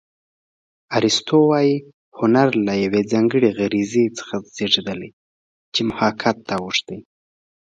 ارستو 0.97 1.37
وايي 1.49 1.75
هنر 2.19 2.47
له 2.67 2.73
یوې 2.83 3.01
ځانګړې 3.11 3.49
غریزې 3.57 4.05
څخه 4.17 4.35
زېږېدلی 4.55 5.09
چې 5.73 5.79
محاکات 5.89 6.37
ته 6.47 6.55
اوښتې 6.63 6.97